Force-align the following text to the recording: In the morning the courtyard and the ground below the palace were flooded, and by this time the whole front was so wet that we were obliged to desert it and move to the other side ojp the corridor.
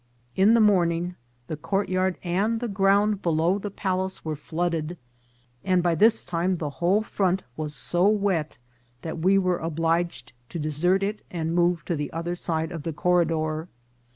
In 0.35 0.55
the 0.55 0.59
morning 0.59 1.13
the 1.45 1.55
courtyard 1.55 2.17
and 2.23 2.59
the 2.59 2.67
ground 2.67 3.21
below 3.21 3.59
the 3.59 3.69
palace 3.69 4.25
were 4.25 4.35
flooded, 4.35 4.97
and 5.63 5.83
by 5.83 5.93
this 5.93 6.23
time 6.23 6.55
the 6.55 6.71
whole 6.81 7.03
front 7.03 7.43
was 7.55 7.75
so 7.75 8.07
wet 8.07 8.57
that 9.03 9.19
we 9.19 9.37
were 9.37 9.59
obliged 9.59 10.33
to 10.49 10.57
desert 10.57 11.03
it 11.03 11.21
and 11.29 11.53
move 11.53 11.85
to 11.85 11.95
the 11.95 12.11
other 12.11 12.33
side 12.33 12.71
ojp 12.71 12.81
the 12.81 12.93
corridor. 12.93 13.67